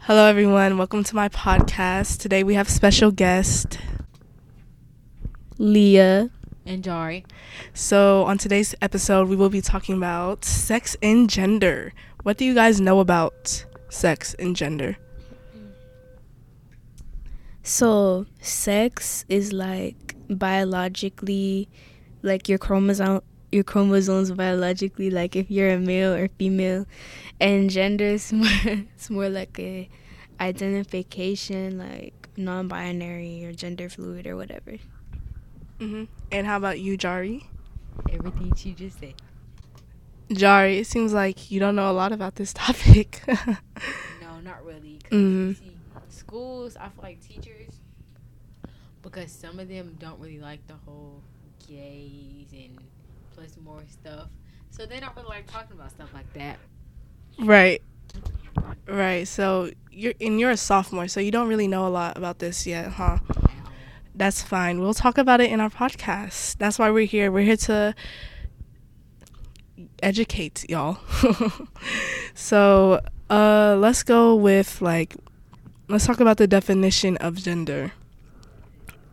Hello, 0.00 0.26
everyone. 0.26 0.78
Welcome 0.78 1.04
to 1.04 1.14
my 1.14 1.28
podcast. 1.28 2.18
Today 2.20 2.42
we 2.42 2.54
have 2.54 2.68
special 2.68 3.10
guest 3.10 3.78
Leah. 5.58 6.30
and 6.64 6.82
Jari. 6.82 7.24
So, 7.74 8.24
on 8.24 8.38
today's 8.38 8.74
episode, 8.80 9.28
we 9.28 9.36
will 9.36 9.50
be 9.50 9.60
talking 9.60 9.96
about 9.96 10.44
sex 10.44 10.96
and 11.02 11.28
gender. 11.28 11.92
What 12.22 12.36
do 12.38 12.44
you 12.44 12.54
guys 12.54 12.80
know 12.80 13.00
about 13.00 13.64
sex 13.88 14.34
and 14.38 14.56
gender? 14.56 14.96
So, 17.62 18.26
sex 18.40 19.24
is 19.28 19.52
like 19.52 20.14
biologically, 20.30 21.68
like 22.22 22.48
your 22.48 22.58
chromosome, 22.58 23.22
your 23.52 23.64
chromosomes 23.64 24.30
biologically, 24.32 25.10
like 25.10 25.36
if 25.36 25.50
you're 25.50 25.70
a 25.70 25.78
male 25.78 26.12
or 26.14 26.28
female, 26.28 26.86
and 27.40 27.70
gender 27.70 28.04
is 28.04 28.32
more, 28.34 28.48
it's 28.64 29.10
more 29.10 29.28
like 29.28 29.58
a 29.58 29.88
identification, 30.40 31.78
like 31.78 32.28
non-binary 32.36 33.44
or 33.44 33.52
gender 33.52 33.88
fluid 33.88 34.26
or 34.26 34.36
whatever. 34.36 34.76
Mm-hmm. 35.80 36.04
And 36.32 36.46
how 36.46 36.56
about 36.56 36.80
you, 36.80 36.96
Jari? 36.98 37.44
Everything 38.10 38.54
she 38.54 38.72
just 38.72 39.00
said. 39.00 39.14
Jari, 40.30 40.80
it 40.80 40.86
seems 40.86 41.12
like 41.12 41.50
you 41.50 41.58
don't 41.60 41.74
know 41.76 41.90
a 41.90 41.92
lot 41.92 42.12
about 42.12 42.36
this 42.36 42.52
topic. 42.54 43.22
No, 44.20 44.40
not 44.40 44.64
really. 44.64 44.98
'cause 45.02 45.12
Mhm. 45.18 45.56
See, 45.56 45.76
schools, 46.08 46.76
I 46.76 46.88
feel 46.90 47.02
like 47.02 47.20
teachers, 47.20 47.80
because 49.02 49.30
some 49.32 49.58
of 49.58 49.68
them 49.68 49.96
don't 49.98 50.18
really 50.20 50.38
like 50.40 50.66
the 50.66 50.74
whole 50.84 51.22
gays 51.68 52.48
and 52.52 52.78
plus 53.38 53.56
more 53.64 53.82
stuff. 53.88 54.28
So 54.70 54.84
they 54.84 54.98
don't 54.98 55.14
really 55.16 55.28
like 55.28 55.46
talking 55.46 55.76
about 55.76 55.90
stuff 55.90 56.12
like 56.12 56.32
that. 56.34 56.58
right. 57.38 57.80
Right. 58.86 59.28
So, 59.28 59.70
you're 59.92 60.14
and 60.20 60.40
you're 60.40 60.50
a 60.50 60.56
sophomore, 60.56 61.08
so 61.08 61.20
you 61.20 61.30
don't 61.30 61.48
really 61.48 61.68
know 61.68 61.86
a 61.86 61.88
lot 61.88 62.16
about 62.16 62.40
this 62.40 62.66
yet, 62.66 62.92
huh? 62.92 63.18
That's 64.14 64.42
fine. 64.42 64.80
We'll 64.80 64.94
talk 64.94 65.18
about 65.18 65.40
it 65.40 65.50
in 65.52 65.60
our 65.60 65.70
podcast. 65.70 66.56
That's 66.58 66.78
why 66.78 66.90
we're 66.90 67.06
here. 67.06 67.30
We're 67.30 67.44
here 67.44 67.56
to 67.56 67.94
educate 70.02 70.68
y'all. 70.68 70.98
so, 72.34 73.00
uh 73.30 73.76
let's 73.78 74.02
go 74.02 74.34
with 74.34 74.80
like 74.80 75.14
let's 75.88 76.06
talk 76.06 76.18
about 76.18 76.38
the 76.38 76.48
definition 76.48 77.16
of 77.18 77.36
gender. 77.36 77.92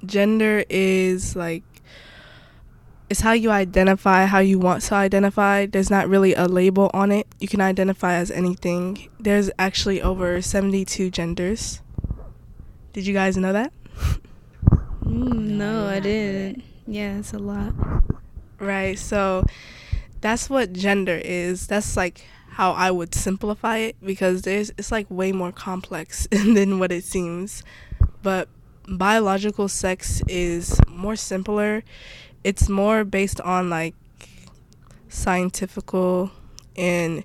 Gender 0.05 0.63
is 0.69 1.35
like 1.35 1.63
it's 3.09 3.21
how 3.21 3.33
you 3.33 3.51
identify 3.51 4.25
how 4.25 4.39
you 4.39 4.59
want 4.59 4.81
to 4.83 4.95
identify. 4.95 5.65
There's 5.65 5.89
not 5.89 6.09
really 6.09 6.33
a 6.33 6.45
label 6.45 6.89
on 6.93 7.11
it. 7.11 7.27
You 7.39 7.47
can 7.47 7.61
identify 7.61 8.13
as 8.15 8.31
anything. 8.31 9.09
There's 9.19 9.51
actually 9.59 10.01
over 10.01 10.41
72 10.41 11.11
genders. 11.11 11.81
Did 12.93 13.05
you 13.05 13.13
guys 13.13 13.37
know 13.37 13.53
that? 13.53 13.71
Mm, 15.03 15.57
No, 15.57 15.83
no, 15.83 15.87
I 15.87 15.95
I 15.95 15.99
did 15.99 16.03
not 16.49 16.55
didn't. 16.57 16.63
Yeah, 16.87 17.17
it's 17.19 17.33
a 17.33 17.39
lot. 17.39 17.73
Right. 18.59 18.97
So 18.97 19.43
that's 20.21 20.49
what 20.49 20.73
gender 20.73 21.19
is. 21.23 21.67
That's 21.67 21.95
like 21.97 22.25
how 22.51 22.71
I 22.71 22.91
would 22.91 23.13
simplify 23.13 23.77
it 23.77 23.95
because 24.03 24.43
there's 24.43 24.71
it's 24.77 24.91
like 24.91 25.07
way 25.09 25.31
more 25.31 25.51
complex 25.51 26.27
than 26.31 26.79
what 26.79 26.91
it 26.91 27.03
seems. 27.03 27.63
But 28.23 28.47
biological 28.87 29.67
sex 29.67 30.21
is 30.27 30.79
more 30.87 31.15
simpler. 31.15 31.83
It's 32.45 32.69
more 32.69 33.03
based 33.03 33.41
on 33.41 33.71
like 33.71 33.95
scientifical 35.09 36.29
and 36.75 37.23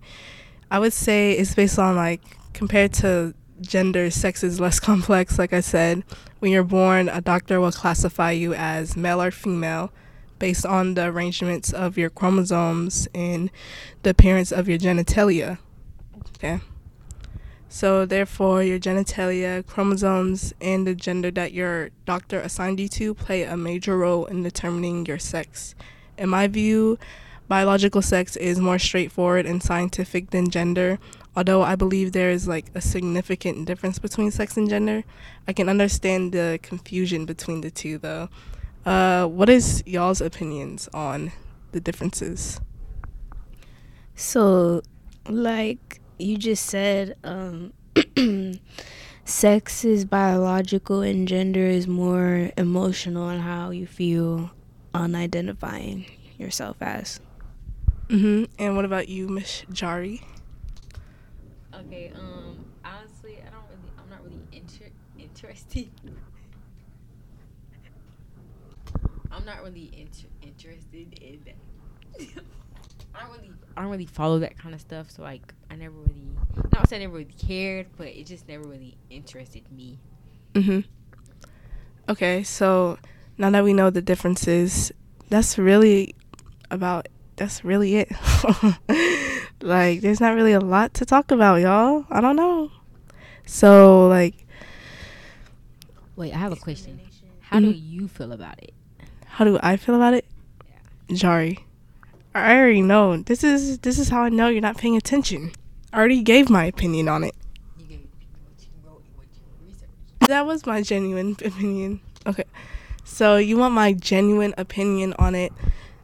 I 0.71 0.79
would 0.79 0.95
say 0.95 1.33
it's 1.33 1.55
based 1.55 1.79
on 1.79 1.95
like 1.95 2.23
compared 2.55 2.95
to 2.95 3.35
gender, 3.61 4.09
sex 4.11 4.43
is 4.43 4.61
less 4.61 4.81
complex 4.91 5.39
like 5.39 5.53
I 5.53 5.61
said. 5.61 6.05
When 6.39 6.53
you're 6.53 6.65
born, 6.65 7.11
a 7.11 7.21
doctor 7.21 7.61
will 7.61 7.71
classify 7.71 8.31
you 8.31 8.55
as 8.55 8.97
male 8.97 9.21
or 9.21 9.31
female 9.31 9.93
based 10.39 10.65
on 10.65 10.95
the 10.95 11.05
arrangements 11.05 11.71
of 11.71 11.99
your 11.99 12.09
chromosomes 12.09 13.07
and 13.15 13.51
the 14.03 14.11
appearance 14.11 14.53
of 14.53 14.71
your 14.71 14.79
genitalia. 14.79 15.59
Okay. 16.37 16.61
So 17.73 18.05
therefore 18.05 18.65
your 18.65 18.81
genitalia, 18.81 19.65
chromosomes, 19.65 20.53
and 20.61 20.85
the 20.85 20.95
gender 20.95 21.31
that 21.31 21.53
your 21.53 21.91
doctor 22.05 22.41
assigned 22.41 22.81
you 22.81 22.89
to 22.89 23.15
play 23.15 23.45
a 23.45 23.57
major 23.57 23.97
role 23.97 24.27
in 24.27 24.43
determining 24.43 25.07
your 25.07 25.21
sex. 25.21 25.77
In 26.19 26.31
my 26.31 26.49
view, 26.49 26.99
biological 27.47 28.03
sex 28.03 28.35
is 28.35 28.59
more 28.59 28.81
straightforward 28.81 29.47
and 29.47 29.63
scientific 29.63 30.31
than 30.31 30.51
gender. 30.51 30.99
Although 31.37 31.63
I 31.63 31.77
believe 31.77 32.11
there 32.11 32.33
is 32.33 32.49
like 32.49 32.73
a 32.75 32.81
significant 32.81 33.67
difference 33.67 34.01
between 34.01 34.33
sex 34.33 34.57
and 34.57 34.69
gender, 34.69 35.05
I 35.47 35.53
can 35.53 35.69
understand 35.69 36.33
the 36.33 36.59
confusion 36.63 37.25
between 37.25 37.61
the 37.61 37.71
two 37.71 37.99
though. 37.99 38.31
Uh, 38.85 39.27
what 39.27 39.49
is 39.49 39.85
y'all's 39.87 40.21
opinions 40.21 40.89
on 40.93 41.31
the 41.71 41.81
differences? 41.81 42.61
So, 44.17 44.83
like 45.29 46.01
you 46.23 46.37
just 46.37 46.67
said, 46.67 47.17
um, 47.25 47.73
sex 49.25 49.85
is 49.85 50.05
biological 50.05 51.03
and 51.03 51.29
gender 51.29 51.65
is 51.67 51.87
more 51.87 52.51
emotional 52.57 53.29
and 53.29 53.43
how 53.43 53.71
you 53.71 53.87
feel 53.87 54.51
on 54.95 55.15
identifying 55.15 56.07
yourself 56.39 56.77
as. 56.81 57.21
Mm-hmm. 58.09 58.45
And 58.59 58.77
what 58.77 58.85
about 58.85 59.09
you, 59.09 59.29
Miss 59.29 59.63
Jari? 59.73 60.23
Okay, 61.75 62.13
um, 62.15 62.65
honestly, 62.85 63.39
I 63.47 63.51
don't 63.51 63.65
really, 63.71 63.93
I'm 63.99 64.11
not 64.11 64.23
really 64.25 64.41
inter- 64.53 64.93
interested. 65.19 65.89
I'm 69.31 69.45
not 69.45 69.63
really 69.63 69.91
inter- 69.97 70.29
interested 70.43 71.19
in 71.21 71.41
that. 71.45 72.43
I 73.15 73.23
don't 73.23 73.33
really, 73.33 73.51
I 73.77 73.83
don't 73.83 73.91
really 73.91 74.07
follow 74.07 74.39
that 74.41 74.57
kind 74.59 74.75
of 74.75 74.81
stuff. 74.81 75.11
So 75.11 75.23
like, 75.23 75.55
I 75.71 75.77
never 75.77 75.95
really, 75.95 76.29
not 76.73 76.89
saying 76.89 77.03
I 77.03 77.07
never 77.07 77.19
really 77.19 77.33
cared, 77.33 77.87
but 77.97 78.09
it 78.09 78.27
just 78.27 78.49
never 78.49 78.67
really 78.67 78.97
interested 79.11 79.63
me. 79.71 79.99
Mm-hmm. 80.55 80.81
Okay, 82.09 82.43
so 82.43 82.99
now 83.39 83.51
that 83.51 83.63
we 83.65 83.73
know 83.73 83.91
the 83.91 84.03
differences, 84.03 84.91
that's 85.29 85.59
really 85.59 86.15
about 86.71 87.09
that's 87.37 87.65
really 87.65 87.97
it. 87.97 88.11
like 89.63 90.01
there's 90.01 90.21
not 90.21 90.35
really 90.35 90.53
a 90.53 90.61
lot 90.61 90.93
to 90.95 91.07
talk 91.07 91.31
about, 91.31 91.57
y'all. 91.61 92.05
I 92.11 92.21
don't 92.21 92.37
know. 92.37 92.71
So 93.47 94.09
like 94.09 94.47
Wait, 96.17 96.35
I 96.35 96.39
have 96.39 96.53
a 96.53 96.57
question. 96.57 97.01
How 97.41 97.61
do 97.61 97.73
Mhm. 97.73 97.81
you 97.83 98.09
feel 98.09 98.33
about 98.33 98.63
it? 98.63 98.73
how 99.27 99.45
do 99.45 99.59
I 99.63 99.77
feel 99.77 99.95
about 99.95 100.13
it? 100.13 100.25
Jari. 101.09 101.61
I 102.35 102.57
already 102.57 102.83
know. 102.83 103.17
This 103.17 103.43
is 103.43 103.79
this 103.79 103.99
is 103.99 104.09
how 104.09 104.23
I 104.23 104.29
know 104.29 104.49
you're 104.49 104.61
not 104.61 104.79
paying 104.79 104.97
attention. 104.97 105.53
I 105.93 105.99
already 105.99 106.23
gave 106.23 106.49
my 106.49 106.65
opinion 106.65 107.09
on 107.09 107.25
it. 107.25 107.35
That 110.21 110.47
was 110.47 110.65
my 110.65 110.83
genuine 110.83 111.37
opinion. 111.45 112.01
Okay. 112.27 112.45
So 113.05 113.37
you 113.37 113.57
want 113.57 113.75
my 113.75 113.93
genuine 113.93 114.55
opinion 114.57 115.15
on 115.19 115.35
it. 115.35 115.53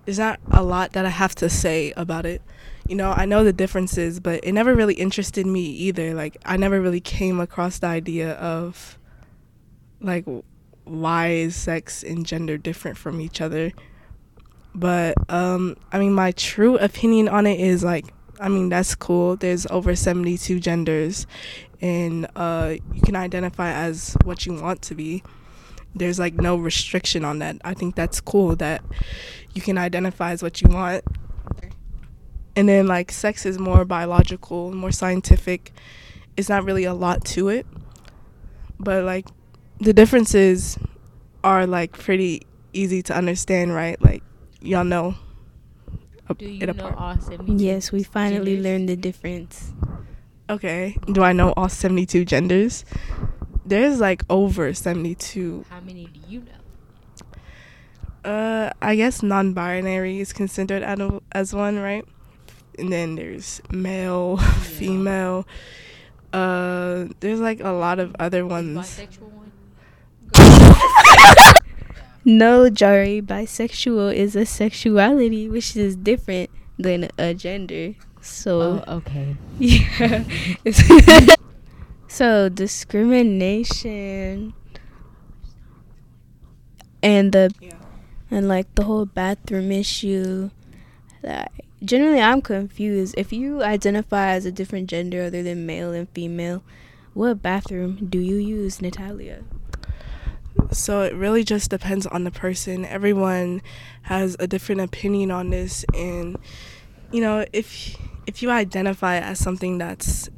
There's 0.05 0.19
not 0.19 0.41
a 0.51 0.63
lot 0.63 0.93
that 0.95 1.07
I 1.07 1.11
have 1.11 1.35
to 1.37 1.49
say 1.49 1.93
about 1.97 2.27
it. 2.27 2.43
You 2.89 2.97
know, 2.97 3.13
I 3.13 3.25
know 3.25 3.45
the 3.45 3.53
differences, 3.53 4.19
but 4.19 4.41
it 4.43 4.53
never 4.53 4.75
really 4.75 4.95
interested 4.95 5.47
me 5.47 5.61
either. 5.61 6.15
Like 6.15 6.37
I 6.45 6.57
never 6.57 6.81
really 6.81 7.01
came 7.01 7.39
across 7.39 7.79
the 7.79 7.87
idea 7.87 8.33
of 8.33 8.99
like 10.01 10.25
why 10.85 11.29
is 11.29 11.55
sex 11.55 12.03
and 12.03 12.27
gender 12.27 12.57
different 12.57 12.97
from 12.97 13.21
each 13.21 13.41
other. 13.41 13.73
But 14.77 15.15
um 15.29 15.77
I 15.91 15.99
mean 15.99 16.13
my 16.13 16.33
true 16.33 16.77
opinion 16.79 17.29
on 17.29 17.47
it 17.47 17.59
is 17.59 17.83
like 17.83 18.13
I 18.39 18.49
mean 18.49 18.69
that's 18.69 18.95
cool. 18.95 19.37
There's 19.37 19.67
over 19.67 19.97
72 19.97 20.61
genders 20.61 21.27
and 21.81 22.27
uh, 22.37 22.75
you 22.95 23.01
can 23.03 23.17
identify 23.17 23.71
as 23.73 24.17
what 24.25 24.47
you 24.47 24.55
want 24.55 24.83
to 24.83 24.95
be. 24.95 25.23
There's 25.95 26.19
like 26.19 26.35
no 26.35 26.57
restriction 26.57 27.25
on 27.25 27.39
that. 27.41 27.57
I 27.65 27.75
think 27.75 27.95
that's 27.95 28.21
cool 28.21 28.57
that 28.57 28.83
you 29.55 29.63
can 29.63 29.79
identify 29.79 30.33
as 30.33 30.43
what 30.43 30.61
you 30.61 30.69
want. 30.69 31.05
And 32.55 32.69
then 32.69 32.87
like 32.87 33.13
sex 33.13 33.45
is 33.45 33.59
more 33.59 33.85
biological, 33.85 34.73
more 34.73 34.93
scientific. 34.93 35.73
It's 36.37 36.49
not 36.49 36.65
really 36.65 36.85
a 36.85 36.95
lot 36.95 37.25
to 37.27 37.49
it. 37.49 37.67
But 38.79 39.05
like 39.05 39.27
the 39.81 39.93
differences 39.93 40.79
are 41.45 41.67
like 41.67 41.93
pretty 41.93 42.47
easy 42.73 43.03
to 43.05 43.17
understand, 43.17 43.75
right? 43.75 44.01
Like 44.03 44.23
y'all 44.67 44.85
know 44.85 45.15
Do 46.39 46.45
you 46.49 46.63
it 46.63 46.67
know 46.77 46.87
apart. 46.89 46.95
all 46.99 47.19
72 47.21 47.63
Yes, 47.65 47.93
we 47.93 48.03
finally 48.03 48.57
genders? 48.57 48.65
learned 48.65 48.89
the 48.89 48.97
difference. 48.97 49.73
Okay. 50.51 50.97
Do 51.13 51.23
I 51.23 51.33
know 51.33 51.53
all 51.57 51.69
72 51.69 52.25
genders? 52.25 52.85
There's 53.65 54.01
like 54.01 54.23
over 54.31 54.73
72. 54.75 55.65
How 55.71 55.81
many 55.81 56.07
do 56.07 56.21
you 56.29 56.41
know? 56.41 58.31
Uh, 58.31 58.71
I 58.83 58.97
guess 58.97 59.23
non-binary 59.23 60.19
is 60.21 60.33
considered 60.33 60.83
as 61.33 61.55
one, 61.55 61.79
right? 61.79 62.05
And 62.79 62.93
then 62.93 63.15
there's 63.15 63.63
male, 63.71 64.37
female, 64.79 65.47
uh, 66.33 66.37
Uh, 66.37 67.09
there's 67.21 67.41
like 67.41 67.61
a 67.61 67.71
lot 67.71 67.99
of 67.99 68.15
other 68.19 68.45
ones. 68.45 68.77
Bisexual 68.77 69.31
one. 69.31 69.53
No, 72.27 72.69
Jari, 72.71 73.23
bisexual 73.23 74.15
is 74.15 74.37
a 74.37 74.45
sexuality, 74.47 75.49
which 75.49 75.77
is 75.77 75.97
different 75.97 76.51
than 76.79 77.09
a 77.19 77.35
gender. 77.35 77.95
So, 78.21 78.83
Oh, 78.89 78.97
okay. 78.99 79.37
yeah. 79.59 80.25
so, 82.09 82.49
discrimination 82.49 84.55
and 87.03 87.33
the 87.33 87.53
Yeah. 87.61 87.71
and 88.31 88.49
like 88.49 88.73
the 88.77 88.85
whole 88.85 89.07
bathroom 89.07 89.73
issue. 89.73 90.51
Like, 91.23 91.51
generally, 91.85 92.21
I'm 92.21 92.43
confused. 92.43 93.15
If 93.19 93.33
you 93.33 93.63
identify 93.63 94.31
as 94.33 94.47
a 94.47 94.53
different 94.53 94.91
gender 94.91 95.25
other 95.25 95.43
than 95.43 95.67
male 95.67 95.93
and 95.93 96.09
female, 96.11 96.63
what 97.15 97.43
bathroom 97.43 98.07
do 98.11 98.19
you 98.21 98.37
use, 98.37 98.83
Natalia? 98.83 99.45
So 100.73 101.03
it 101.03 101.15
really 101.15 101.45
just 101.45 101.71
depends 101.71 102.07
on 102.07 102.25
the 102.25 102.31
person. 102.31 102.85
Everyone 102.85 103.63
has 104.03 104.37
a 104.39 104.47
different 104.47 104.81
opinion 104.81 105.31
on 105.31 105.51
this 105.51 105.85
and 105.95 106.37
you 107.13 107.21
know, 107.21 107.45
if 107.53 107.97
if 108.27 108.43
you 108.43 108.51
identify 108.51 109.19
as 109.19 109.39
something 109.39 109.79
that's 109.79 110.29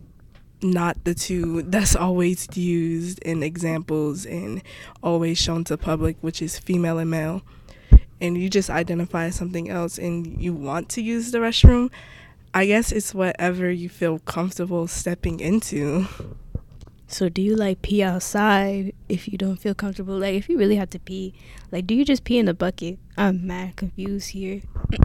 not 0.63 1.03
the 1.05 1.15
two 1.15 1.63
that's 1.69 1.97
always 1.97 2.49
used 2.57 3.19
in 3.21 3.43
examples 3.43 4.27
and 4.27 4.63
always 5.03 5.39
shown 5.39 5.65
to 5.65 5.77
public, 5.77 6.17
which 6.21 6.43
is 6.43 6.59
female 6.59 6.99
and 6.99 7.11
male, 7.11 7.43
and 8.21 8.37
you 8.37 8.49
just 8.51 8.71
identify 8.71 9.27
as 9.27 9.37
something 9.37 9.69
else 9.71 9.99
and 9.99 10.41
you 10.41 10.53
want 10.53 10.89
to 10.91 11.03
use 11.03 11.31
the 11.31 11.39
restroom, 11.39 11.91
I 12.53 12.67
guess 12.67 12.93
it's 12.93 13.15
whatever 13.15 13.71
you 13.71 13.89
feel 13.89 14.19
comfortable 14.21 14.87
stepping 14.89 15.41
into. 15.41 16.07
So 17.11 17.31
do 17.31 17.41
you 17.41 17.57
like 17.57 17.81
pee 17.81 18.03
outside 18.03 18.93
if 19.09 19.29
you 19.29 19.39
don't 19.39 19.57
feel 19.57 19.75
comfortable? 19.75 20.19
Like 20.19 20.35
if 20.35 20.47
you 20.47 20.59
really 20.59 20.77
have 20.77 20.91
to 20.91 20.99
pee, 20.99 21.33
like 21.73 21.87
do 21.87 21.95
you 21.95 22.05
just 22.05 22.23
pee 22.23 22.39
in 22.39 22.49
a 22.49 22.55
bucket? 22.55 22.99
I'm 23.17 23.47
mad 23.47 23.77
confused 23.77 24.31
here. 24.31 24.61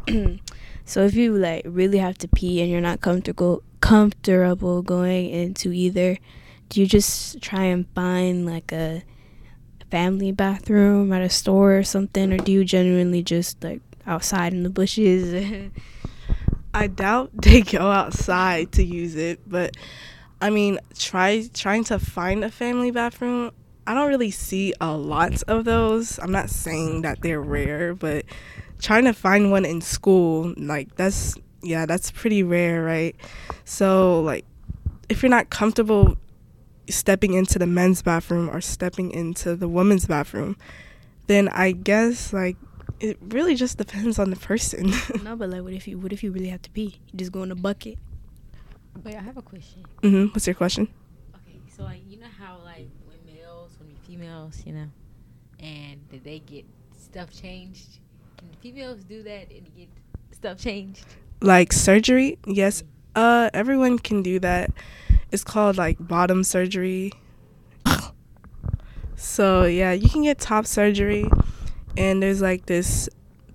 so 0.85 1.05
if 1.05 1.15
you 1.15 1.33
like 1.33 1.63
really 1.65 1.99
have 1.99 2.17
to 2.19 2.27
pee 2.27 2.61
and 2.61 2.69
you're 2.69 2.81
not 2.81 2.99
comfortable 2.99 3.63
comfortable 3.79 4.81
going 4.81 5.29
into 5.29 5.71
either, 5.71 6.17
do 6.67 6.81
you 6.81 6.87
just 6.87 7.41
try 7.41 7.63
and 7.63 7.87
find 7.95 8.45
like 8.45 8.73
a 8.73 9.03
family 9.89 10.33
bathroom 10.33 11.13
at 11.13 11.21
a 11.21 11.29
store 11.29 11.77
or 11.77 11.83
something 11.83 12.33
or 12.33 12.37
do 12.37 12.51
you 12.51 12.65
genuinely 12.65 13.23
just 13.23 13.63
like 13.63 13.79
outside 14.05 14.51
in 14.51 14.63
the 14.63 14.69
bushes? 14.69 15.71
I 16.73 16.87
doubt 16.87 17.29
they 17.33 17.61
go 17.61 17.91
outside 17.91 18.73
to 18.73 18.83
use 18.83 19.15
it, 19.15 19.39
but 19.47 19.77
I 20.43 20.49
mean, 20.49 20.77
try 20.99 21.47
trying 21.53 21.85
to 21.85 21.97
find 21.97 22.43
a 22.43 22.51
family 22.51 22.91
bathroom. 22.91 23.51
I 23.87 23.93
don't 23.93 24.09
really 24.09 24.29
see 24.29 24.73
a 24.81 24.91
lot 24.91 25.41
of 25.43 25.63
those. 25.63 26.19
I'm 26.19 26.33
not 26.33 26.49
saying 26.49 27.03
that 27.03 27.21
they're 27.21 27.39
rare, 27.39 27.95
but 27.95 28.25
trying 28.81 29.05
to 29.05 29.13
find 29.13 29.51
one 29.51 29.63
in 29.63 29.79
school, 29.79 30.53
like 30.57 30.97
that's 30.97 31.35
yeah, 31.61 31.85
that's 31.85 32.11
pretty 32.11 32.43
rare, 32.43 32.83
right? 32.83 33.15
So 33.63 34.19
like 34.19 34.43
if 35.07 35.23
you're 35.23 35.29
not 35.29 35.49
comfortable 35.49 36.17
stepping 36.89 37.35
into 37.35 37.57
the 37.57 37.65
men's 37.65 38.01
bathroom 38.01 38.49
or 38.49 38.59
stepping 38.59 39.11
into 39.11 39.55
the 39.55 39.69
women's 39.69 40.07
bathroom, 40.07 40.57
then 41.27 41.47
I 41.47 41.71
guess 41.71 42.33
like 42.33 42.57
it 42.99 43.17
really 43.29 43.55
just 43.55 43.77
depends 43.77 44.19
on 44.19 44.29
the 44.29 44.35
person. 44.35 44.91
no, 45.23 45.37
but 45.37 45.51
like 45.51 45.61
what 45.61 45.71
if 45.71 45.87
you 45.87 45.97
what 45.97 46.11
if 46.11 46.21
you 46.21 46.33
really 46.33 46.49
have 46.49 46.63
to 46.63 46.69
pee? 46.69 46.99
You 47.13 47.17
just 47.17 47.31
go 47.31 47.43
in 47.43 47.51
a 47.51 47.55
bucket. 47.55 47.97
Wait, 49.03 49.15
I 49.15 49.21
have 49.21 49.37
a 49.37 49.41
question. 49.41 49.85
hmm 50.01 50.25
What's 50.27 50.47
your 50.47 50.53
question? 50.55 50.87
Okay, 51.35 51.59
so 51.75 51.83
like 51.83 52.01
you 52.07 52.19
know 52.19 52.27
how 52.39 52.59
like 52.63 52.87
when 53.05 53.17
males, 53.25 53.71
when 53.79 53.89
we 53.89 53.95
females, 54.07 54.63
you 54.65 54.73
know, 54.73 54.87
and 55.59 55.99
they 56.23 56.39
get 56.39 56.65
stuff 56.97 57.31
changed? 57.31 57.99
Can 58.37 58.49
females 58.61 59.03
do 59.03 59.23
that 59.23 59.51
and 59.51 59.69
get 59.75 59.89
stuff 60.31 60.57
changed? 60.57 61.05
like 61.41 61.73
surgery? 61.73 62.37
Yes. 62.45 62.83
Uh 63.15 63.49
everyone 63.53 63.99
can 63.99 64.23
do 64.23 64.39
that. 64.39 64.71
It's 65.31 65.43
called 65.43 65.77
like 65.77 65.97
bottom 65.99 66.43
surgery. 66.43 67.11
So 69.15 69.65
yeah 69.65 69.91
you 69.91 70.09
can 70.09 70.23
get 70.23 70.39
top 70.39 70.65
surgery 70.65 71.29
and 71.97 72.21
there's 72.21 72.41
like 72.41 72.65
this 72.65 73.09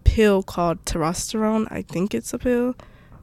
pill 0.04 0.42
called 0.42 0.84
testosterone. 0.84 1.66
I 1.70 1.82
think 1.82 2.14
it's 2.14 2.32
a 2.32 2.38
pill. 2.38 2.74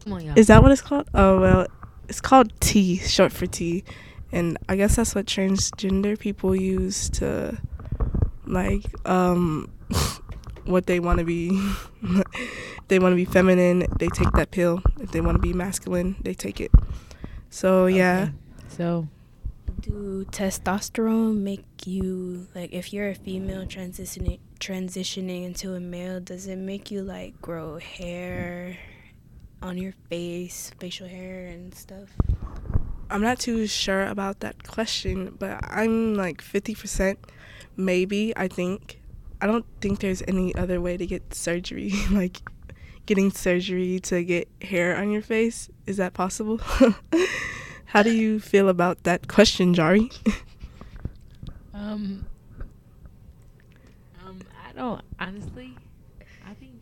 Come 0.03 0.13
on, 0.13 0.37
is 0.37 0.47
that 0.47 0.61
what 0.61 0.71
it's 0.71 0.81
called? 0.81 1.09
Oh 1.13 1.39
well 1.39 1.67
it's 2.09 2.21
called 2.21 2.51
t 2.59 2.97
short 2.97 3.31
for 3.31 3.45
t. 3.45 3.83
And 4.31 4.57
i 4.67 4.75
guess 4.75 4.97
that's 4.97 5.15
what 5.15 5.25
transgender 5.27 6.17
people 6.19 6.55
use 6.55 7.09
to 7.11 7.57
like 8.45 8.83
um 9.07 9.69
what 10.65 10.87
they 10.87 10.99
want 10.99 11.19
to 11.19 11.25
be. 11.25 11.51
They 12.87 12.99
want 12.99 13.13
to 13.13 13.15
be 13.15 13.25
feminine 13.25 13.87
they 13.97 14.09
take 14.09 14.31
that 14.33 14.51
pill. 14.51 14.79
If 14.99 15.11
they 15.11 15.19
want 15.19 15.35
to 15.35 15.41
be 15.41 15.53
masculine 15.53 16.17
they 16.21 16.35
take 16.35 16.61
it. 16.61 16.71
So 17.49 17.87
yeah. 17.87 18.29
Okay. 18.29 18.31
So 18.67 19.07
Do 19.81 20.25
testosterone 20.29 21.37
make 21.37 21.65
you 21.87 22.47
like 22.53 22.71
if 22.73 22.93
you're 22.93 23.09
a 23.09 23.15
female 23.15 23.65
transitioning 23.65 24.39
transitioning 24.59 25.45
into 25.45 25.73
a 25.73 25.79
male, 25.79 26.19
does 26.19 26.45
it 26.45 26.57
make 26.57 26.91
you 26.91 27.01
like 27.01 27.41
grow 27.41 27.79
hair 27.79 28.77
on 29.61 29.77
your 29.77 29.93
face, 30.09 30.71
facial 30.79 31.07
hair 31.07 31.47
and 31.47 31.73
stuff? 31.73 32.09
i'm 33.11 33.21
not 33.21 33.37
too 33.37 33.67
sure 33.67 34.03
about 34.07 34.39
that 34.39 34.67
question 34.67 35.35
but 35.37 35.59
i'm 35.69 36.15
like 36.15 36.41
50% 36.41 37.17
maybe 37.77 38.33
i 38.35 38.47
think. 38.47 38.99
I 39.41 39.47
don't 39.47 39.65
think 39.81 39.99
there's 39.99 40.23
any 40.27 40.55
other 40.55 40.81
way 40.81 40.97
to 40.97 41.05
get 41.05 41.33
surgery 41.33 41.91
like 42.11 42.41
getting 43.05 43.31
surgery 43.31 43.99
to 43.99 44.23
get 44.23 44.47
hair 44.61 44.95
on 44.97 45.11
your 45.11 45.21
face. 45.21 45.69
Is 45.85 45.97
that 45.97 46.13
possible? 46.13 46.57
How 47.85 48.01
do 48.01 48.11
you 48.11 48.39
feel 48.39 48.69
about 48.69 49.03
that 49.03 49.27
question 49.27 49.75
jari? 49.75 50.11
Um 51.73 52.25
um 54.25 54.39
I 54.67 54.71
don't 54.73 55.01
honestly 55.19 55.75
I 56.47 56.53
think 56.55 56.79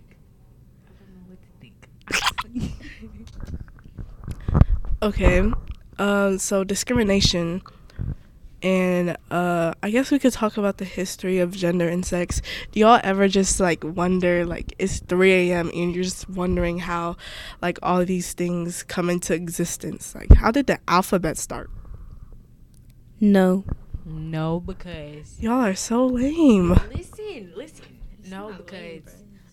I 0.88 0.92
don't 0.98 1.12
know 1.14 1.24
what 1.28 1.40
to 1.42 1.50
think. 1.60 1.75
Okay. 5.04 5.44
Um, 6.00 6.38
so 6.40 6.64
discrimination 6.64 7.62
and 8.64 9.18
uh 9.30 9.74
I 9.84 9.89
guess 9.89 10.10
we 10.10 10.18
could 10.20 10.32
talk 10.32 10.56
about 10.56 10.77
the 10.77 10.86
history 10.86 11.39
of 11.39 11.51
gender 11.51 11.88
and 11.89 12.06
sex. 12.06 12.42
Do 12.72 12.80
y'all 12.80 13.01
ever 13.04 13.27
just 13.27 13.60
like 13.60 13.84
wonder 13.84 14.46
like 14.46 14.74
it's 14.80 15.00
three 15.01 15.34
AM 15.34 15.70
and 15.74 15.94
you're 15.94 16.06
just 16.06 16.30
wondering 16.30 16.80
how 16.80 17.18
like 17.62 17.77
all 17.84 18.00
of 18.00 18.08
these 18.08 18.32
things 18.32 18.84
come 18.84 19.10
into 19.10 19.34
existence? 19.34 20.16
Like 20.16 20.34
how 20.34 20.50
did 20.51 20.68
the 20.68 20.80
alphabet 20.88 21.38
start? 21.38 21.70
No. 23.20 23.66
no, 24.06 24.60
because 24.62 25.39
Y'all 25.42 25.62
are 25.66 25.75
so 25.75 26.06
lame. 26.08 26.72
listen, 26.94 27.51
listen. 27.56 27.86
No, 28.30 28.54
because 28.54 29.04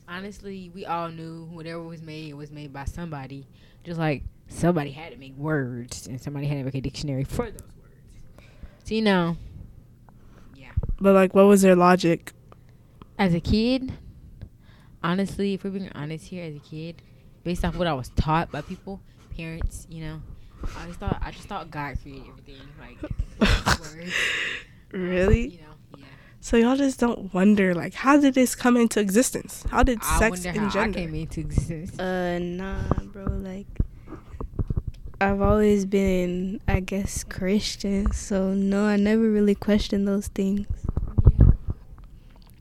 honestly, 0.09 0.71
we 0.73 0.87
all 0.87 1.09
knew 1.09 1.45
whatever 1.51 1.83
was 1.83 2.03
made, 2.03 2.31
it 2.31 2.37
was 2.37 2.51
made 2.53 2.73
by 2.73 2.85
somebody. 2.85 3.47
Just 3.85 3.99
like 3.99 4.23
somebody 4.51 4.91
had 4.91 5.13
to 5.13 5.19
make 5.19 5.37
words, 5.37 6.07
and 6.07 6.21
somebody 6.21 6.47
had 6.47 6.59
to 6.59 6.65
make 6.65 6.75
a 6.75 6.81
dictionary 6.81 7.25
for 7.25 7.51
those 7.51 7.61
words. 7.61 8.49
So 8.85 8.95
you 8.95 9.03
know, 9.03 9.37
yeah. 10.55 10.73
But 11.01 11.15
like 11.15 11.35
what 11.35 11.47
was 11.47 11.63
their 11.63 11.77
logic? 11.77 12.33
As 13.19 13.35
a 13.35 13.41
kid, 13.41 13.93
honestly, 15.03 15.55
if 15.55 15.65
we're 15.65 15.71
being 15.71 15.91
honest 15.95 16.27
here, 16.27 16.45
as 16.45 16.57
a 16.57 16.61
kid, 16.61 17.03
based 17.45 17.65
off 17.65 17.77
what 17.77 17.87
I 17.87 17.93
was 17.95 18.11
taught 18.11 18.51
by 18.51 18.63
people, 18.63 19.01
parents, 19.37 19.87
you 19.91 20.03
know, 20.05 20.23
I 20.79 20.87
just 20.87 20.99
thought 20.99 21.19
I 21.23 21.31
just 21.31 21.47
thought 21.47 21.71
God 21.71 21.99
created 22.03 22.25
everything, 22.29 22.57
like 22.79 23.01
words. 23.81 24.13
Really? 24.93 25.49
You 25.49 25.59
know, 25.59 25.99
yeah. 25.99 26.05
So 26.41 26.57
y'all 26.57 26.77
just 26.77 26.99
don't 26.99 27.33
wonder 27.33 27.75
like 27.75 27.95
how 27.95 28.19
did 28.19 28.35
this 28.35 28.55
come 28.55 28.77
into 28.77 29.01
existence? 29.01 29.65
How 29.71 29.83
did 29.83 29.99
I 30.03 30.19
sex 30.19 30.45
and 30.45 30.57
how 30.57 30.67
I 30.67 30.71
gender? 30.71 30.99
came 30.99 31.15
into 31.15 31.41
existence. 31.41 31.99
Uh 31.99 32.39
nah, 32.41 32.83
bro, 33.13 33.25
like 33.25 33.67
I've 35.21 35.43
always 35.43 35.85
been 35.85 36.61
I 36.67 36.81
guess 36.81 37.25
Christian, 37.25 38.11
so 38.13 38.55
no, 38.55 38.87
I 38.87 38.97
never 38.97 39.31
really 39.31 39.55
questioned 39.55 40.09
those 40.09 40.29
things. 40.29 40.67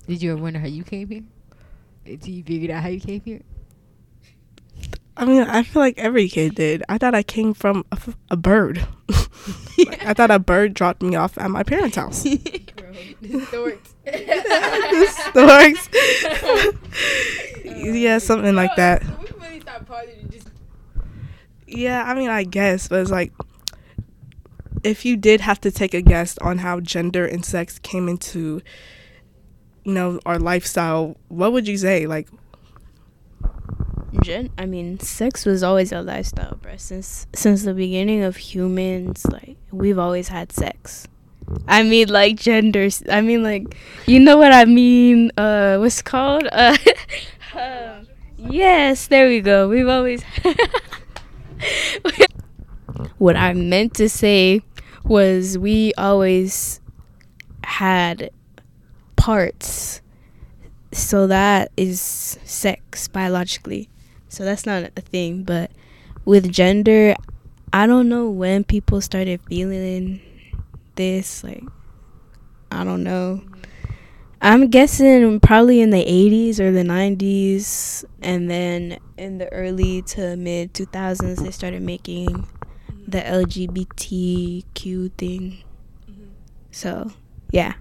Did 0.08 0.22
you 0.22 0.34
ever 0.34 0.42
wonder 0.42 0.60
how 0.60 0.68
you 0.68 0.84
came 0.84 1.08
here? 1.10 1.24
Did 2.04 2.28
you 2.28 2.44
figure 2.44 2.76
out 2.76 2.84
how 2.84 2.90
you 2.90 3.00
came 3.00 3.22
here? 3.24 3.42
I 5.16 5.26
mean, 5.26 5.44
I 5.44 5.64
feel 5.64 5.82
like 5.82 5.98
every 5.98 6.28
kid 6.30 6.56
did. 6.56 6.84
I 6.90 6.98
thought 6.98 7.14
I 7.14 7.24
came 7.24 7.54
from 7.54 7.86
a, 7.92 7.96
f- 7.96 8.18
a 8.30 8.38
bird. 8.38 8.86
Like, 9.78 10.06
I 10.06 10.14
thought 10.14 10.30
a 10.30 10.40
bird 10.40 10.74
dropped 10.74 11.02
me 11.02 11.16
off 11.16 11.38
at 11.38 11.50
my 11.50 11.64
parents' 11.64 11.96
house. 11.96 12.24
Storks. 13.48 13.94
Storks. 15.08 15.90
yeah, 17.64 18.18
something 18.18 18.56
like 18.56 18.76
that. 18.76 19.02
We 19.22 19.30
really 19.40 19.60
thought 19.62 19.86
part 19.86 20.10
of 20.10 20.10
it 20.10 20.30
just 20.30 20.50
Yeah, 21.72 22.04
I 22.04 22.16
mean, 22.16 22.30
I 22.30 22.44
guess, 22.44 22.88
but 22.88 23.02
it's 23.02 23.12
like 23.12 23.32
if 24.84 25.06
you 25.06 25.18
did 25.18 25.42
have 25.42 25.62
to 25.62 25.72
take 25.72 25.94
a 25.94 26.02
guess 26.02 26.38
on 26.40 26.60
how 26.60 26.80
gender 26.80 27.26
and 27.26 27.46
sex 27.46 27.80
came 27.80 28.08
into, 28.08 28.62
you 29.84 29.94
know, 29.94 30.20
our 30.26 30.40
lifestyle, 30.40 31.18
what 31.28 31.52
would 31.52 31.68
you 31.68 31.78
say? 31.78 32.08
Like, 32.08 32.28
Gen- 34.24 34.50
I 34.58 34.66
mean, 34.66 35.00
sex 35.00 35.46
was 35.46 35.62
always 35.62 35.92
a 35.92 36.02
lifestyle, 36.02 36.58
bro. 36.62 36.78
Since 36.78 37.28
since 37.34 37.64
the 37.64 37.76
beginning 37.76 38.24
of 38.24 38.38
humans, 38.38 39.26
like 39.32 39.58
we've 39.72 40.00
always 40.00 40.30
had 40.30 40.52
sex. 40.52 41.08
I 41.68 41.84
mean, 41.84 42.10
like 42.10 42.36
genders. 42.38 43.04
I 43.10 43.22
mean, 43.22 43.44
like 43.44 43.78
you 44.08 44.20
know 44.20 44.38
what 44.38 44.52
I 44.52 44.66
mean. 44.66 45.32
Uh, 45.38 45.78
what's 45.78 46.02
called? 46.02 46.48
Uh, 46.52 46.76
um, 47.54 48.08
yes, 48.38 49.08
there 49.08 49.28
we 49.28 49.42
go. 49.42 49.70
We've 49.70 49.88
always. 49.88 50.24
what 53.18 53.36
I 53.36 53.54
meant 53.54 53.94
to 53.96 54.10
say 54.10 54.62
was 55.04 55.58
we 55.58 55.94
always 55.98 56.82
had 57.64 58.32
parts. 59.16 60.02
So 60.92 61.28
that 61.28 61.72
is 61.78 62.02
sex 62.02 63.08
biologically. 63.08 63.90
So 64.28 64.44
that's 64.44 64.66
not 64.66 64.84
a 64.84 65.02
thing. 65.02 65.44
But 65.44 65.72
with 66.26 66.52
gender, 66.52 67.16
I 67.72 67.86
don't 67.88 68.10
know 68.10 68.30
when 68.30 68.64
people 68.64 69.02
started 69.02 69.42
feeling 69.48 70.22
this. 70.96 71.44
Like, 71.44 71.64
I 72.72 72.84
don't 72.84 73.04
know. 73.04 73.44
I'm 74.42 74.70
guessing 74.70 75.40
probably 75.42 75.82
in 75.82 75.90
the 75.90 76.04
80s 76.04 76.60
or 76.60 76.72
the 76.72 76.84
90s. 76.84 78.06
And 78.22 78.50
then 78.50 79.00
in 79.18 79.38
the 79.38 79.52
early 79.52 80.02
to 80.04 80.38
mid 80.38 80.74
2000s, 80.74 81.44
they 81.44 81.52
started 81.52 81.82
making 81.82 82.48
the 83.08 83.20
LGBTQ 83.20 85.12
thing. 85.18 85.64
So, 86.72 87.12
yeah. 87.52 87.74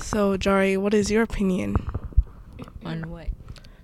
so 0.00 0.36
Jari, 0.36 0.76
what 0.76 0.94
is 0.94 1.10
your 1.10 1.22
opinion 1.22 1.76
On 2.84 3.10
what? 3.10 3.28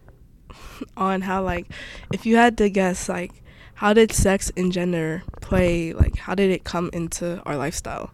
on 0.97 1.21
how, 1.23 1.43
like, 1.43 1.67
if 2.13 2.27
you 2.27 2.37
had 2.37 2.59
to 2.59 2.69
guess, 2.71 3.09
like, 3.09 3.43
how 3.75 3.93
did 3.93 4.11
sex 4.11 4.51
and 4.57 4.73
gender 4.73 5.23
play? 5.41 5.93
Like, 5.93 6.17
how 6.17 6.35
did 6.35 6.51
it 6.51 6.65
come 6.65 6.91
into 6.93 7.43
our 7.45 7.57
lifestyle? 7.57 8.11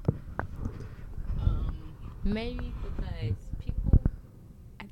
Um, 1.40 1.95
maybe 2.25 2.73
because 2.97 3.35
people 3.59 4.00
I, 4.80 4.85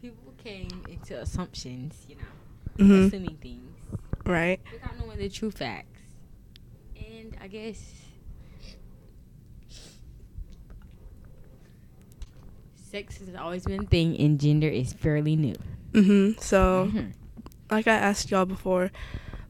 people 0.00 0.31
came 0.42 0.82
into 0.88 1.18
assumptions, 1.20 2.04
you 2.08 2.16
know, 2.16 2.84
hmm 2.84 3.06
assuming 3.06 3.36
things 3.36 3.76
Right. 4.26 4.60
without 4.72 4.96
knowing 4.98 5.18
the 5.18 5.28
true 5.28 5.50
facts. 5.50 6.00
And 6.96 7.36
I 7.40 7.46
guess 7.48 7.78
sex 12.74 13.18
has 13.18 13.34
always 13.34 13.64
been 13.64 13.84
a 13.84 13.86
thing, 13.86 14.16
and 14.18 14.40
gender 14.40 14.68
is 14.68 14.92
fairly 14.92 15.36
new. 15.36 15.54
hmm 15.94 16.32
So. 16.38 16.90
Mhm. 16.92 17.12
like 17.70 17.86
I 17.88 17.94
asked 17.94 18.30
y'all 18.30 18.44
before, 18.44 18.90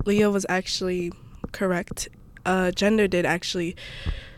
Leah 0.07 0.31
was 0.31 0.47
actually 0.49 1.11
correct. 1.51 2.09
Uh, 2.47 2.71
gender 2.71 3.09
did 3.09 3.27
actually. 3.27 3.75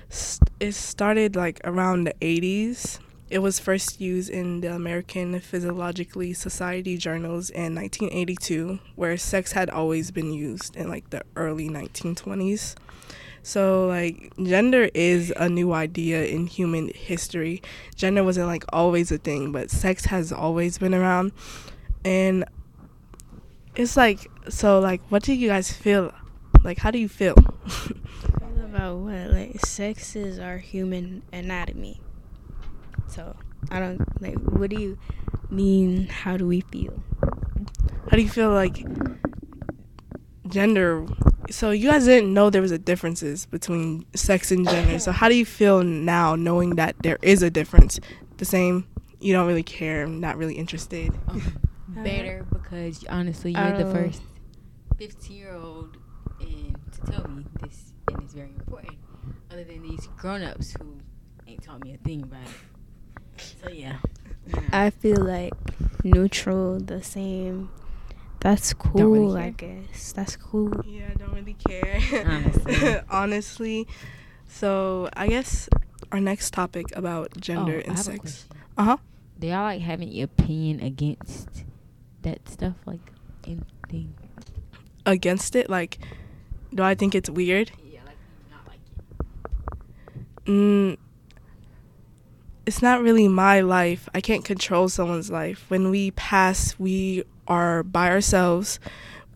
St- 0.09 0.49
it 0.61 0.73
started 0.73 1.37
like 1.37 1.61
around 1.65 2.05
the 2.05 2.15
80s. 2.23 2.99
It 3.31 3.39
was 3.39 3.59
first 3.59 4.01
used 4.01 4.31
in 4.31 4.61
the 4.61 4.73
American 4.75 5.41
Physiologically 5.41 6.35
Society 6.35 6.97
journals 6.97 7.51
in 7.51 7.75
1982, 7.75 8.79
where 8.97 9.17
sex 9.17 9.53
had 9.53 9.71
always 9.71 10.11
been 10.11 10.33
used 10.33 10.77
in 10.77 10.89
like 10.89 11.11
the 11.11 11.23
early 11.35 11.69
1920s. 11.69 12.75
So 13.43 13.87
like 13.87 14.33
gender 14.43 14.89
is 14.95 15.33
a 15.37 15.49
new 15.49 15.73
idea 15.73 16.25
in 16.25 16.47
human 16.47 16.89
history. 16.95 17.63
Gender 17.95 18.25
wasn't 18.25 18.47
like 18.47 18.65
always 18.73 19.13
a 19.13 19.19
thing, 19.19 19.53
but 19.53 19.71
sex 19.71 20.07
has 20.07 20.33
always 20.33 20.79
been 20.79 20.95
around. 20.95 21.33
And 22.05 22.45
it's 23.75 23.97
like 23.97 24.31
so 24.49 24.81
like 24.81 25.03
what 25.09 25.23
do 25.23 25.35
you 25.35 25.49
guys 25.49 25.71
feel 25.73 26.13
like 26.63 26.79
how 26.79 26.91
do 26.91 26.99
you 26.99 27.09
feel 27.09 27.35
All 28.41 28.65
about 28.65 28.97
what? 28.99 29.31
Like, 29.31 29.61
sex 29.61 30.17
is 30.17 30.39
our 30.39 30.59
human 30.59 31.23
anatomy. 31.33 32.01
So, 33.09 33.37
I 33.71 33.81
don't, 33.81 34.01
like, 34.21 34.39
what 34.39 34.71
do 34.71 34.81
you 34.81 34.99
mean? 35.51 36.09
How 36.09 36.37
do 36.37 36.47
we 36.47 36.61
feel? 36.61 37.03
how 38.11 38.17
do 38.17 38.23
you 38.23 38.29
feel 38.29 38.51
like 38.51 38.85
gender 40.49 41.07
so 41.51 41.71
you 41.71 41.91
guys 41.91 42.05
didn't 42.05 42.33
know 42.33 42.49
there 42.49 42.63
was 42.63 42.71
a 42.71 42.79
differences 42.79 43.47
between 43.47 44.05
sex 44.15 44.53
and 44.53 44.69
gender 44.69 44.99
so 44.99 45.11
how 45.11 45.29
do 45.29 45.35
you 45.35 45.45
feel 45.45 45.83
now 45.83 46.37
knowing 46.37 46.77
that 46.77 46.95
there 47.03 47.19
is 47.23 47.43
a 47.43 47.51
difference 47.51 47.99
the 48.37 48.45
same 48.45 48.87
you 49.21 49.33
don't 49.33 49.47
really 49.47 49.63
care 49.63 50.07
not 50.07 50.37
really 50.37 50.55
interested 50.55 51.13
Better 52.03 52.45
because 52.53 53.05
honestly, 53.09 53.53
you're 53.53 53.79
the 53.79 53.87
oh. 53.87 53.93
first 53.93 54.23
15 54.99 55.37
year 55.37 55.55
old 55.55 55.97
and 56.41 56.77
to 56.93 57.13
tell 57.13 57.29
me 57.29 57.45
this, 57.61 57.93
and 58.09 58.21
it's 58.23 58.35
very 58.35 58.51
important. 58.51 58.97
Other 59.51 59.65
than 59.65 59.83
these 59.83 60.09
grown 60.17 60.43
ups 60.43 60.73
who 60.73 60.99
ain't 61.47 61.63
taught 61.63 61.85
me 61.85 61.95
a 61.95 61.99
thing 61.99 62.23
about 62.23 62.43
it. 62.43 62.74
So 63.39 63.69
yeah. 63.71 63.97
Yeah. 64.47 64.61
I 64.73 64.91
feel 64.91 65.17
like 65.25 65.55
neutral, 66.05 66.79
the 66.81 67.03
same. 67.03 67.71
That's 68.41 68.75
really 68.93 69.21
cool, 69.25 69.37
I 69.39 69.51
guess. 69.51 70.13
That's 70.13 70.37
cool. 70.37 70.71
yeah 70.85 71.09
i 71.11 71.15
don't 71.15 71.33
really 71.33 71.55
care 71.55 71.99
Honestly. 72.27 73.01
honestly 73.09 73.89
so 74.47 75.09
i 75.17 75.27
guess 75.29 75.69
our 76.13 76.21
next 76.21 76.53
topic 76.53 76.95
about 76.95 77.33
gender 77.41 77.81
Oh, 77.83 77.89
and 77.89 77.99
sex 77.99 78.47
uh-huh 78.77 78.99
Do 79.41 79.47
y'all 79.47 79.63
like 79.65 79.81
have 79.81 80.03
any 80.03 80.21
opinion 80.21 80.81
against 80.81 81.65
that 82.21 82.47
stuff? 82.49 82.75
Like 82.85 83.01
anything? 83.47 84.13
against 85.07 85.57
it 85.57 85.69
like 85.71 85.99
do 86.75 86.83
i 86.83 86.95
think 86.95 87.15
it's 87.15 87.31
weird 87.31 87.73
Yeah, 87.83 88.01
like 88.07 88.17
not 88.51 88.67
like 88.69 88.81
it. 90.45 90.45
mm, 90.45 90.99
it's 92.67 92.81
not 92.83 93.03
really 93.03 93.29
my 93.29 93.61
life. 93.61 94.09
I 94.15 94.21
can't 94.21 94.45
control 94.45 94.89
someone's 94.89 95.31
life. 95.31 95.65
When 95.69 95.91
we 95.91 96.11
pass, 96.13 96.79
we 96.79 97.25
are 97.47 97.83
by 97.83 98.09
ourselves. 98.11 98.81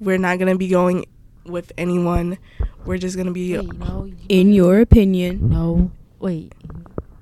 We're 0.01 0.19
not 0.19 0.39
going 0.39 0.53
to 0.53 0.59
be 0.59 0.69
going 0.69 1.05
with 1.45 1.73
anyone. 1.77 2.39
We're 2.85 2.99
just 2.99 3.17
going 3.17 3.27
to 3.27 3.33
be. 3.33 3.57
Wait, 3.59 3.73
no. 3.79 4.05
you- 4.05 4.17
In 4.29 4.53
your 4.53 4.81
opinion, 4.81 5.49
No. 5.51 5.91
Wait. 6.21 6.53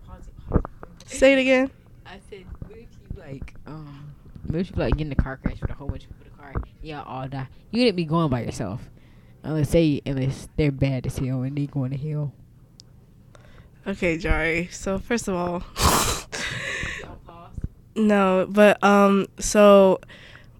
Pause 0.06 0.28
it, 0.28 0.48
pause 0.48 0.62
it. 1.04 1.08
Say 1.10 1.32
it 1.34 1.38
again. 1.38 1.70
I 2.06 2.18
said, 2.30 2.44
what 2.66 2.78
if 2.78 2.86
you 3.02 3.20
like, 3.20 3.54
um, 3.66 4.12
what 4.46 4.60
if 4.60 4.70
you 4.70 4.76
like 4.76 4.96
get 4.96 5.06
in 5.06 5.12
a 5.12 5.16
car 5.16 5.36
crash 5.38 5.60
with 5.60 5.70
a 5.70 5.75
whole 5.75 5.88
bunch 5.88 6.04
of 6.04 6.10
people 6.10 6.26
in 6.26 6.32
the 6.32 6.42
car? 6.42 6.52
Yeah, 6.82 7.02
all 7.02 7.26
die. 7.28 7.48
You 7.72 7.80
wouldn't 7.80 7.96
be 7.96 8.04
going 8.04 8.30
by 8.30 8.42
yourself, 8.44 8.88
unless 9.42 9.70
they, 9.72 10.00
unless 10.06 10.48
they're 10.56 10.70
bad 10.72 11.04
as 11.06 11.18
hell 11.18 11.42
and 11.42 11.56
they 11.58 11.66
going 11.66 11.90
to 11.90 11.96
hell. 11.98 12.32
Okay, 13.86 14.16
Jari. 14.18 14.72
So, 14.72 14.98
first 14.98 15.28
of 15.28 15.34
all, 15.34 15.60
Don't 15.60 15.75
pause. 15.75 15.85
No, 17.96 18.46
but, 18.48 18.82
um, 18.84 19.26
so 19.38 20.00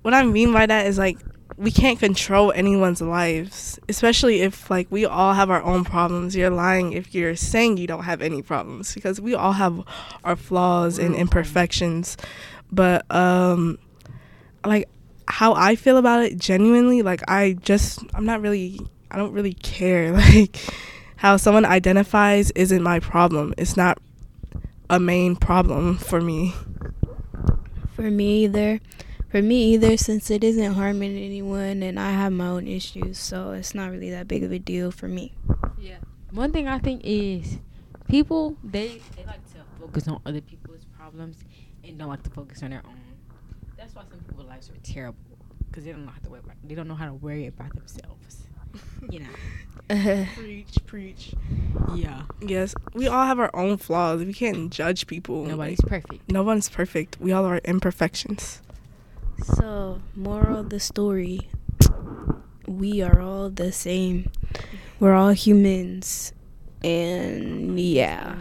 what 0.03 0.15
I 0.15 0.23
mean 0.25 0.53
by 0.53 0.67
that 0.67 0.87
is 0.87 0.99
like, 0.99 1.19
we 1.59 1.71
can't 1.71 1.99
control 1.99 2.53
anyone's 2.53 3.01
lives, 3.01 3.79
especially 3.89 4.43
if 4.43 4.71
like 4.71 4.87
we 4.91 5.07
all 5.07 5.33
have 5.33 5.51
our 5.51 5.63
own 5.63 5.85
problems. 5.85 6.37
You're 6.37 6.51
lying 6.51 6.93
if 6.93 7.15
you're 7.15 7.37
saying 7.37 7.79
you 7.79 7.87
don't 7.87 8.05
have 8.05 8.21
any 8.21 8.43
problems 8.43 8.95
because 8.95 9.21
we 9.21 9.35
all 9.35 9.53
have 9.53 9.83
our 10.23 10.37
flaws 10.37 10.99
and 10.99 11.15
imperfections. 11.15 12.17
But 12.71 13.11
um 13.15 13.79
like 14.65 14.89
how 15.29 15.55
I 15.55 15.77
feel 15.77 15.97
about 15.97 16.25
it 16.25 16.39
genuinely, 16.39 17.03
like 17.03 17.23
I 17.29 17.55
just 17.63 18.01
I'm 18.13 18.27
not 18.27 18.43
really 18.43 18.79
I 19.11 19.17
don't 19.17 19.33
really 19.33 19.55
care 19.55 20.13
like 20.17 20.59
how 21.17 21.39
someone 21.39 21.65
identifies 21.65 22.51
isn't 22.51 22.83
my 22.83 23.01
problem. 23.01 23.55
It's 23.57 23.77
not 23.77 23.99
a 24.91 25.01
main 25.01 25.37
problem 25.37 25.97
for 25.97 26.21
me. 26.21 26.55
For 27.97 28.11
me 28.11 28.45
either. 28.45 28.81
For 29.31 29.43
me 29.43 29.73
either, 29.75 29.97
since 29.97 30.31
it 30.31 30.45
isn't 30.45 30.75
harming 30.75 31.17
anyone 31.17 31.83
and 31.83 31.99
I 31.99 32.13
have 32.13 32.33
my 32.33 32.47
own 32.47 32.69
issues, 32.69 33.19
so 33.19 33.51
it's 33.51 33.75
not 33.75 33.91
really 33.91 34.11
that 34.11 34.29
big 34.29 34.45
of 34.45 34.53
a 34.53 34.59
deal 34.59 34.91
for 34.93 35.09
me. 35.09 35.35
Yeah. 35.79 35.97
One 36.31 36.53
thing 36.53 36.69
I 36.69 36.79
think 36.79 37.01
is 37.05 37.59
people 38.07 38.57
they 38.63 39.01
they 39.17 39.25
like 39.25 39.45
to 39.53 39.61
focus 39.81 40.07
on 40.07 40.21
other 40.25 40.41
people's 40.41 40.85
problems 40.97 41.39
and 41.83 41.99
don't 41.99 42.09
like 42.09 42.23
to 42.23 42.31
focus 42.31 42.63
on 42.63 42.71
their 42.71 42.83
own. 42.87 43.01
That's 43.77 43.95
why 43.95 44.03
some 44.09 44.21
people's 44.21 44.47
lives 44.47 44.71
are 44.71 44.79
terrible 44.85 45.19
because 45.69 45.85
they 45.85 45.93
don't 45.93 46.05
know 46.05 46.13
how 46.13 46.21
to 46.21 46.31
worry 46.31 46.41
about, 46.45 46.57
they 46.63 46.75
don't 46.75 46.89
know 46.89 46.95
how 46.95 47.07
to 47.07 47.15
worry 47.15 47.47
about 47.47 47.75
themselves. 47.75 48.46
You 49.11 49.21
know. 49.21 49.27
Preach, 50.35 50.79
preach. 50.87 51.33
Yeah. 51.95 52.23
Yes, 52.41 52.75
we 52.93 53.07
all 53.07 53.25
have 53.25 53.39
our 53.39 53.55
own 53.55 53.77
flaws. 53.77 54.25
We 54.25 54.33
can't 54.33 54.73
judge 54.73 55.07
people. 55.07 55.45
Nobody's 55.45 55.81
perfect. 55.81 56.29
no 56.29 56.43
one's 56.43 56.69
perfect. 56.69 57.19
We 57.21 57.31
all 57.31 57.45
are 57.45 57.59
imperfections. 57.59 58.61
So, 59.45 60.01
moral 60.17 60.59
of 60.59 60.71
the 60.71 60.81
story 60.81 61.49
we 62.67 63.01
are 63.03 63.21
all 63.21 63.49
the 63.49 63.73
same. 63.73 64.31
we're 64.99 65.15
all 65.15 65.31
humans, 65.31 66.33
and 66.83 67.79
yeah, 67.79 68.37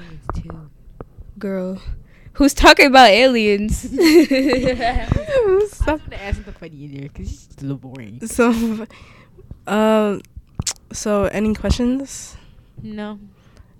girl, 1.37 1.81
who's 2.33 2.53
talking 2.53 2.87
about 2.87 3.09
aliens? 3.09 3.85
I 3.93 5.05
was 5.45 5.81
gonna 5.85 6.01
add 6.15 6.35
something 6.35 6.53
funny 6.53 6.85
in 6.85 6.93
there 6.93 7.09
because 7.09 7.31
it's 7.31 7.45
just 7.47 7.61
a 7.61 7.65
little 7.65 7.77
boring. 7.77 8.25
So, 8.27 8.87
um, 9.67 10.21
so 10.91 11.25
any 11.25 11.53
questions? 11.53 12.37
No, 12.81 13.19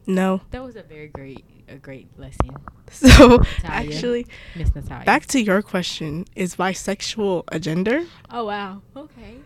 No. 0.08 0.42
that 0.51 0.63
was 0.63 0.75
a 0.75 0.84
very 0.84 1.08
great, 1.08 1.44
a 1.68 1.75
great 1.75 2.08
lesson, 2.18 2.50
So 2.92 3.38
Natalia. 3.38 3.46
actually, 3.63 4.27
Miss 4.56 4.74
Natalia. 4.75 5.06
back 5.06 5.25
to 5.27 5.42
your 5.42 5.62
question: 5.62 6.25
Is 6.36 6.56
bisexual 6.56 7.44
a 7.50 7.60
gender? 7.60 8.06
Oh 8.32 8.46
wow. 8.46 8.82
Okay. 8.96 9.38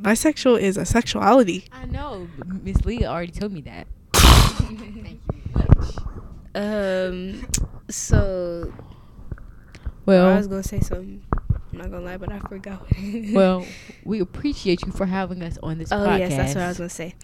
Bisexual 0.00 0.60
is 0.60 0.76
a 0.76 0.84
sexuality. 0.84 1.64
I 1.72 1.84
know. 1.86 2.28
but 2.38 2.62
Miss 2.62 2.84
Leah 2.84 3.08
already 3.08 3.32
told 3.32 3.52
me 3.52 3.60
that. 3.62 3.86
Thank 4.14 4.80
you 4.80 4.92
very 4.92 5.20
much. 5.54 5.96
um, 6.54 7.46
so 7.90 8.72
Well, 10.06 10.28
I 10.34 10.36
was 10.36 10.46
gonna 10.48 10.62
say 10.62 10.80
something. 10.80 11.22
I'm 11.72 11.78
not 11.78 11.90
gonna 11.90 12.04
lie, 12.04 12.16
but 12.16 12.32
I 12.32 12.38
forgot. 12.40 12.82
well, 13.32 13.66
we 14.04 14.20
appreciate 14.20 14.82
you 14.86 14.92
for 14.92 15.06
having 15.06 15.42
us 15.42 15.58
on 15.62 15.78
this 15.78 15.92
Oh 15.92 15.96
podcast. 15.96 16.18
yes, 16.18 16.36
that's 16.36 16.54
what 16.54 16.64
I 16.64 16.68
was 16.68 16.78
gonna 16.78 16.88
say. 16.88 17.14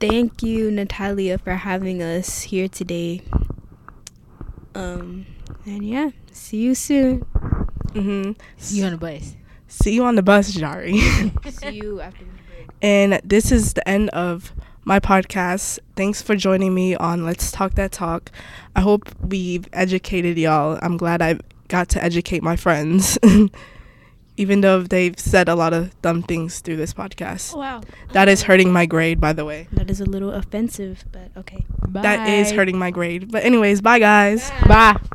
Thank 0.00 0.42
you, 0.42 0.70
Natalia, 0.70 1.38
for 1.38 1.54
having 1.54 2.02
us 2.02 2.42
here 2.42 2.68
today. 2.68 3.22
Um, 4.74 5.26
and 5.64 5.82
yeah, 5.88 6.10
see 6.32 6.58
you 6.58 6.74
soon. 6.74 7.20
Mm-hmm. 7.92 8.32
See 8.58 8.78
you 8.78 8.84
on 8.84 8.92
the 8.92 8.98
bus. 8.98 9.34
See 9.68 9.94
you 9.94 10.04
on 10.04 10.14
the 10.16 10.22
bus, 10.22 10.52
Jari. 10.54 11.00
see 11.52 11.70
you 11.76 12.00
after 12.00 12.24
the 12.24 12.30
break. 12.30 12.68
and 12.82 13.20
this 13.24 13.50
is 13.50 13.72
the 13.74 13.88
end 13.88 14.10
of 14.10 14.52
my 14.84 15.00
podcast. 15.00 15.78
Thanks 15.96 16.20
for 16.20 16.36
joining 16.36 16.74
me 16.74 16.94
on 16.94 17.24
Let's 17.24 17.50
Talk 17.50 17.74
That 17.74 17.92
Talk. 17.92 18.30
I 18.76 18.80
hope 18.82 19.08
we've 19.20 19.66
educated 19.72 20.36
y'all. 20.36 20.78
I'm 20.82 20.98
glad 20.98 21.22
I 21.22 21.38
got 21.68 21.88
to 21.90 22.04
educate 22.04 22.42
my 22.42 22.54
friends, 22.54 23.18
even 24.36 24.60
though 24.60 24.82
they've 24.82 25.18
said 25.18 25.48
a 25.48 25.54
lot 25.54 25.72
of 25.72 26.00
dumb 26.02 26.22
things 26.22 26.60
through 26.60 26.76
this 26.76 26.92
podcast. 26.92 27.54
Oh, 27.54 27.58
wow. 27.58 27.80
That 28.12 28.28
is 28.28 28.42
uh-huh. 28.42 28.52
hurting 28.52 28.72
my 28.72 28.86
grade, 28.86 29.20
by 29.20 29.32
the 29.32 29.44
way. 29.44 29.68
That 29.72 29.90
is 29.90 30.00
a 30.00 30.06
little 30.06 30.32
offensive, 30.32 31.04
but 31.12 31.30
okay. 31.36 31.64
That 31.88 32.28
is 32.28 32.50
hurting 32.50 32.78
my 32.78 32.90
grade. 32.90 33.30
But, 33.30 33.44
anyways, 33.44 33.80
bye, 33.80 33.98
guys. 33.98 34.50
Bye. 34.66 34.96